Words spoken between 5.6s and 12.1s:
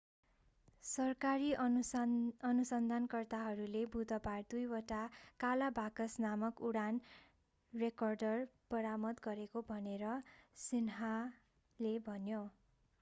बाकस नामक उडान रेकर्डर बरामद गरेको भनेर सिन्ह्वाले